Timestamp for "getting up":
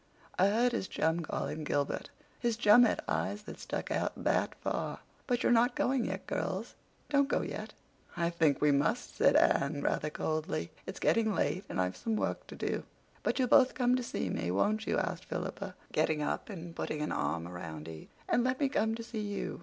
15.91-16.49